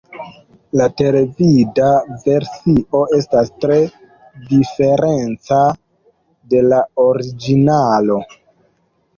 La 0.79 0.85
televida 1.01 1.89
versio 2.23 3.01
estas 3.17 3.51
tre 3.65 3.77
diferenca 4.47 5.61
de 6.55 6.65
la 6.73 6.81
originalo. 7.07 8.19